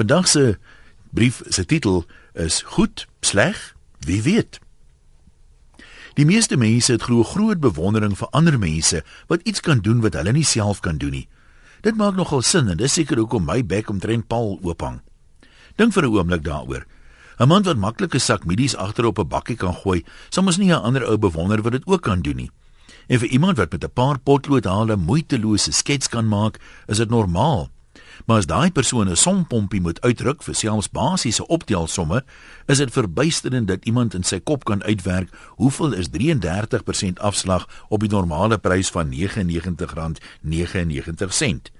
Vandag 0.00 0.28
se 0.28 0.58
brief 1.10 1.42
se 1.48 1.64
titel 1.64 2.06
is 2.32 2.62
Goed, 2.62 3.06
sleg, 3.20 3.74
wie 3.98 4.22
weet. 4.22 4.58
Die 6.16 6.24
meeste 6.24 6.56
mense 6.56 6.92
het 6.92 7.02
glo 7.02 7.20
groot 7.24 7.60
bewondering 7.60 8.14
vir 8.16 8.30
ander 8.32 8.56
mense 8.58 9.02
wat 9.28 9.44
iets 9.44 9.60
kan 9.60 9.82
doen 9.84 10.00
wat 10.00 10.16
hulle 10.16 10.32
nie 10.32 10.44
self 10.48 10.80
kan 10.80 10.96
doen 10.96 11.12
nie. 11.18 11.26
Dit 11.84 12.00
maak 12.00 12.16
nogal 12.16 12.40
sin 12.40 12.72
en 12.72 12.80
dis 12.80 12.96
seker 12.96 13.20
hoekom 13.20 13.44
my 13.44 13.58
bek 13.60 13.90
omtrent 13.92 14.24
Paul 14.24 14.56
oophang. 14.64 15.02
Dink 15.76 15.92
vir 15.92 16.08
'n 16.08 16.16
oomblik 16.16 16.44
daaroor. 16.48 16.86
'n 17.38 17.48
Man 17.48 17.68
wat 17.68 17.76
maklik 17.76 18.14
'n 18.14 18.20
sak 18.20 18.46
mielies 18.48 18.76
agterop 18.76 19.18
'n 19.18 19.28
bakkie 19.28 19.56
kan 19.56 19.74
gooi, 19.74 20.04
sal 20.30 20.44
mos 20.44 20.56
nie 20.56 20.72
'n 20.72 20.80
ander 20.80 21.04
ou 21.04 21.18
bewonder 21.18 21.60
wat 21.62 21.72
dit 21.72 21.86
ook 21.86 22.02
kan 22.02 22.22
doen 22.22 22.36
nie. 22.36 22.50
En 23.08 23.18
vir 23.18 23.28
iemand 23.28 23.56
wat 23.56 23.72
met 23.72 23.84
'n 23.84 23.92
paar 23.92 24.18
potloodhale 24.18 24.96
moeitelose 24.96 25.72
skets 25.72 26.08
kan 26.08 26.28
maak, 26.28 26.58
is 26.88 26.96
dit 26.96 27.10
normaal. 27.10 27.68
Maar 28.26 28.36
as 28.36 28.46
daai 28.46 28.70
persoon 28.70 29.08
'n 29.08 29.16
sompompie 29.16 29.80
moet 29.80 30.00
uitdruk 30.00 30.42
vir 30.42 30.54
selfs 30.54 30.90
basiese 30.90 31.46
optelsomme, 31.46 32.24
is 32.66 32.78
dit 32.78 32.92
verbuisterend 32.92 33.68
dat 33.68 33.84
iemand 33.84 34.14
in 34.14 34.22
sy 34.22 34.40
kop 34.40 34.64
kan 34.64 34.82
uitwerk 34.82 35.28
hoeveel 35.48 35.92
is 35.92 36.08
33% 36.08 37.18
afslag 37.18 37.84
op 37.88 38.00
die 38.00 38.08
normale 38.08 38.58
prys 38.58 38.90
van 38.90 39.12
R99.99. 39.12 41.70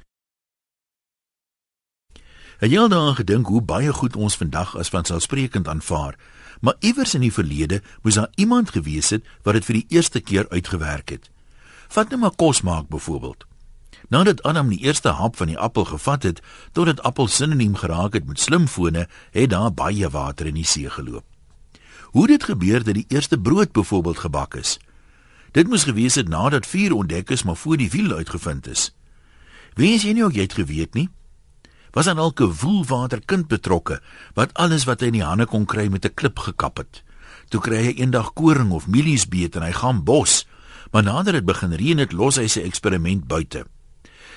Het 2.61 2.71
jy 2.71 2.79
al 2.79 2.89
daaraan 2.89 3.17
gedink 3.17 3.47
hoe 3.47 3.63
baie 3.63 3.93
goed 3.93 4.17
ons 4.17 4.37
vandag 4.37 4.77
as 4.77 4.89
vanselfsprekend 4.89 5.69
aanvaar? 5.69 6.17
Maar 6.61 6.75
iewers 6.79 7.15
in 7.15 7.25
die 7.25 7.33
verlede 7.33 7.83
moes 8.03 8.15
daar 8.15 8.29
iemand 8.35 8.71
gewees 8.71 9.11
het 9.11 9.25
wat 9.43 9.57
dit 9.57 9.65
vir 9.65 9.75
die 9.75 9.87
eerste 9.89 10.21
keer 10.21 10.49
uitgewerk 10.49 11.09
het. 11.09 11.31
Vat 11.89 12.13
net 12.13 12.21
maar 12.21 12.37
kos 12.37 12.61
maak 12.61 12.89
byvoorbeeld. 12.89 13.50
Nadat 14.11 14.43
Adam 14.43 14.73
die 14.73 14.81
eerste 14.83 15.13
hap 15.15 15.37
van 15.39 15.53
die 15.53 15.59
appel 15.59 15.85
gevat 15.87 16.25
het, 16.27 16.41
totdat 16.75 17.03
appel 17.07 17.29
sinoniem 17.31 17.77
geraak 17.79 18.17
het 18.19 18.27
met 18.27 18.41
slimfone, 18.43 19.07
het 19.31 19.51
daar 19.51 19.71
baie 19.71 20.09
water 20.11 20.51
in 20.51 20.59
die 20.59 20.67
see 20.67 20.91
geloop. 20.91 21.25
Hoe 22.11 22.27
dit 22.27 22.43
gebeur 22.45 22.83
dat 22.83 22.99
die 22.99 23.07
eerste 23.09 23.39
brood 23.39 23.73
byvoorbeeld 23.73 24.19
gebak 24.19 24.55
is? 24.59 24.79
Dit 25.55 25.71
moes 25.71 25.87
gewees 25.87 26.19
het 26.19 26.29
nadat 26.29 26.67
vuur 26.67 26.95
ontdek 26.95 27.31
is 27.31 27.47
maar 27.47 27.57
voor 27.57 27.79
die 27.79 27.91
wiel 27.91 28.11
uitgevind 28.19 28.67
is. 28.67 28.91
Wens 29.79 30.03
jy 30.03 30.17
nie 30.19 30.27
ook 30.27 30.35
jy 30.35 30.43
het 30.49 30.59
geweet 30.59 30.95
nie? 30.99 31.09
Was 31.95 32.11
dan 32.11 32.19
al 32.19 32.35
'n 32.35 32.55
woelwater 32.63 33.23
kind 33.25 33.47
betrokke 33.47 34.03
wat 34.35 34.55
alles 34.55 34.85
wat 34.85 35.01
hy 35.01 35.07
in 35.07 35.19
die 35.23 35.27
hande 35.27 35.47
kon 35.47 35.67
kry 35.67 35.87
met 35.87 36.05
'n 36.05 36.15
klip 36.15 36.39
gekap 36.39 36.77
het. 36.77 37.03
Toe 37.49 37.61
kry 37.61 37.77
hy 37.77 37.93
eendag 37.99 38.33
koring 38.33 38.71
of 38.71 38.87
mielies 38.87 39.29
beet 39.29 39.57
en 39.57 39.63
hy 39.63 39.73
gaan 39.73 40.05
bos, 40.05 40.47
maar 40.93 41.03
nader 41.03 41.33
dit 41.33 41.45
begin 41.45 41.73
reën 41.73 41.99
het, 41.99 42.13
los 42.13 42.37
hy 42.37 42.47
sy 42.47 42.61
eksperiment 42.61 43.27
buite. 43.27 43.67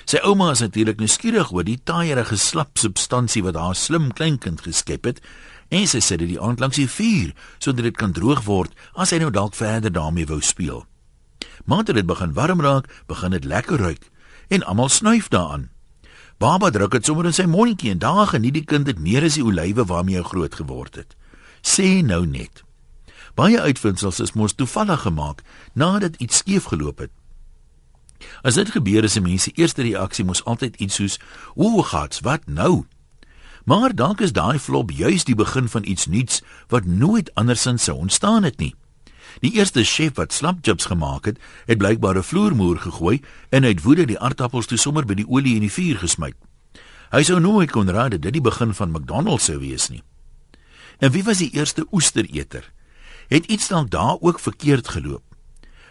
Sy 0.04 0.20
ouma 0.28 0.52
is 0.52 0.60
natuurlik 0.60 1.00
nuuskierig 1.00 1.52
oor 1.56 1.64
die 1.64 1.80
taaierige 1.80 2.36
slap 2.38 2.80
substansie 2.80 3.44
wat 3.46 3.56
haar 3.56 3.76
slim 3.76 4.12
kleinkind 4.12 4.66
geskep 4.66 5.08
het 5.08 5.22
en 5.72 5.88
sy 5.88 6.02
sit 6.04 6.20
dit 6.20 6.34
die 6.34 6.42
aand 6.42 6.60
langs 6.60 6.78
die 6.78 6.90
vuur 6.90 7.32
sodat 7.58 7.88
dit 7.88 7.98
kan 7.98 8.12
droog 8.16 8.44
word 8.48 8.74
as 9.00 9.14
hy 9.16 9.22
nou 9.24 9.32
dalk 9.32 9.56
verder 9.56 9.94
daarmee 9.94 10.28
wou 10.28 10.42
speel. 10.44 10.84
Maar 11.66 11.86
toe 11.88 11.96
dit 11.96 12.08
begin 12.08 12.36
warm 12.36 12.62
raak, 12.62 12.90
begin 13.08 13.32
dit 13.32 13.46
lekker 13.46 13.80
ruik 13.80 14.10
en 14.52 14.66
almal 14.68 14.92
snuif 14.92 15.32
daaraan. 15.32 15.70
Baba 16.38 16.70
druk 16.70 16.92
dit 16.92 17.06
sommer 17.06 17.30
in 17.30 17.36
sy 17.36 17.48
mondjie 17.48 17.94
en 17.94 18.04
daar 18.04 18.28
geniet 18.28 18.58
die 18.58 18.68
kind 18.68 18.90
dit 18.90 19.00
meer 19.00 19.24
as 19.24 19.40
die 19.40 19.46
olywe 19.46 19.88
waarmee 19.88 20.20
hy 20.20 20.28
groot 20.28 20.56
geword 20.60 21.00
het. 21.00 21.16
Sê 21.64 22.04
nou 22.04 22.26
net. 22.28 22.66
Baie 23.40 23.62
uitvindsels 23.62 24.20
is 24.20 24.36
mos 24.36 24.54
toevallig 24.54 25.08
gemaak 25.08 25.42
nadat 25.74 26.20
iets 26.20 26.44
skeef 26.44 26.68
geloop 26.74 27.00
het. 27.06 27.14
As 28.44 28.58
dit 28.60 28.72
gebeur 28.72 29.04
is 29.04 29.16
'n 29.16 29.24
mens 29.24 29.44
se 29.44 29.52
eerste 29.56 29.82
reaksie 29.82 30.26
mos 30.26 30.44
altyd 30.44 30.76
iets 30.76 30.96
soos: 30.96 31.20
"Ooh, 31.56 31.84
gats, 31.86 32.20
wat 32.20 32.46
nou?" 32.46 32.86
Maar 33.66 33.96
dalk 33.96 34.20
is 34.22 34.32
daai 34.32 34.60
flop 34.60 34.92
juis 34.92 35.24
die 35.24 35.36
begin 35.36 35.70
van 35.70 35.86
iets 35.86 36.06
nuuts 36.06 36.42
wat 36.68 36.86
nooit 36.86 37.36
andersins 37.36 37.84
sou 37.84 37.98
ontstaan 37.98 38.44
het 38.44 38.60
nie. 38.60 38.76
Die 39.40 39.54
eerste 39.54 39.84
chef 39.84 40.16
wat 40.16 40.34
slapchips 40.34 40.86
gemaak 40.86 41.26
het, 41.26 41.40
het 41.66 41.78
blykbaar 41.78 42.18
'n 42.18 42.24
vloermoer 42.24 42.78
gegooi 42.78 43.22
en 43.50 43.64
uit 43.64 43.82
woede 43.82 44.06
die 44.06 44.20
aardappels 44.20 44.66
toe 44.66 44.78
sommer 44.78 45.06
by 45.06 45.14
die 45.14 45.28
olie 45.28 45.56
in 45.56 45.62
die 45.62 45.72
vuur 45.72 45.98
gesmy. 45.98 46.34
Hy 47.12 47.24
sou 47.24 47.40
nooit 47.40 47.72
kon 47.72 47.90
raai 47.90 48.10
dat 48.10 48.22
dit 48.22 48.34
die 48.34 48.42
begin 48.42 48.74
van 48.74 48.92
McDonald's 48.92 49.46
sou 49.46 49.60
wees 49.60 49.90
nie. 49.90 50.04
En 51.00 51.12
wie 51.12 51.24
was 51.24 51.38
die 51.38 51.52
eerste 51.52 51.88
oestereter? 51.92 52.72
Het 53.28 53.46
iets 53.46 53.68
dalk 53.68 53.90
daar 53.90 54.18
ook 54.20 54.40
verkeerd 54.40 54.88
geloop? 54.88 55.33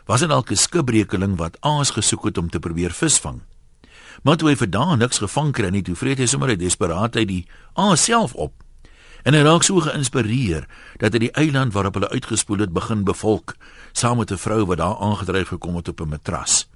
Was 0.06 0.20
dit 0.20 0.28
dalk 0.28 0.50
'n 0.50 0.56
skipbrekeling 0.56 1.36
wat 1.36 1.56
aas 1.60 1.90
gesoek 1.90 2.24
het 2.24 2.38
om 2.38 2.50
te 2.50 2.58
probeer 2.58 2.90
visvang. 2.90 3.40
Maar 4.22 4.36
toe 4.36 4.48
hy 4.48 4.56
vir 4.56 4.70
dae 4.70 4.96
niks 4.96 5.18
gevang 5.18 5.52
kry 5.52 5.68
nie, 5.68 5.82
toe 5.82 5.96
vreet 5.96 6.18
hy 6.18 6.26
sommer 6.26 6.48
uit 6.48 6.58
desperaatheid 6.58 7.28
die 7.28 7.46
aas 7.74 8.04
self 8.04 8.34
op. 8.34 8.52
En 9.22 9.34
hy 9.34 9.42
raak 9.42 9.62
so 9.62 9.80
geïnspireer 9.80 10.66
dat 10.98 11.12
hy 11.12 11.18
die 11.18 11.34
eiland 11.38 11.72
waarop 11.72 11.94
hulle 11.94 12.10
uitgespoel 12.10 12.58
het 12.58 12.72
begin 12.72 13.04
bevolk, 13.04 13.56
saam 13.92 14.18
met 14.18 14.30
'n 14.30 14.38
vrou 14.38 14.66
wat 14.66 14.78
daar 14.78 14.98
aangedryf 14.98 15.48
gekom 15.48 15.76
het 15.76 15.88
op 15.88 16.00
'n 16.00 16.08
matras. 16.08 16.68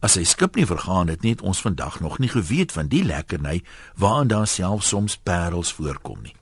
As 0.00 0.12
sy 0.12 0.24
skip 0.24 0.56
nie 0.56 0.66
vergaan 0.66 1.08
het 1.08 1.22
nie, 1.22 1.30
het 1.36 1.42
ons 1.44 1.60
vandag 1.60 2.00
nog 2.00 2.18
nie 2.18 2.28
geweet 2.28 2.72
van 2.72 2.88
die 2.88 3.04
lekkerny 3.04 3.62
waarin 4.00 4.28
daar 4.28 4.46
selfs 4.46 4.88
soms 4.88 5.16
parels 5.16 5.72
voorkom 5.72 6.22
nie. 6.22 6.34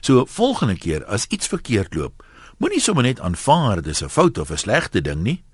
So 0.00 0.26
volgende 0.28 0.76
keer 0.76 1.04
as 1.04 1.26
iets 1.26 1.48
verkeerd 1.48 1.94
loop, 1.94 2.24
Moenie 2.58 2.80
sommer 2.80 3.02
net 3.02 3.20
aanvaar 3.20 3.82
dis 3.82 4.02
'n 4.02 4.08
fout 4.08 4.38
of 4.38 4.50
'n 4.50 4.58
slegte 4.58 5.00
ding 5.00 5.22
nie. 5.22 5.44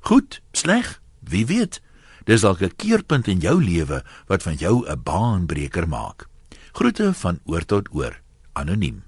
Goed, 0.00 0.40
sleg, 0.52 1.00
wie 1.20 1.46
weet. 1.46 1.82
Dis 2.24 2.40
dalk 2.40 2.62
'n 2.62 2.76
keerpunt 2.76 3.28
in 3.28 3.40
jou 3.40 3.62
lewe 3.62 4.04
wat 4.26 4.42
van 4.42 4.54
jou 4.54 4.86
'n 4.88 5.02
baanbreker 5.02 5.88
maak. 5.88 6.28
Groete 6.72 7.14
van 7.14 7.40
oor 7.44 7.64
tot 7.64 7.88
oor. 7.92 8.20
Anoniem. 8.52 9.05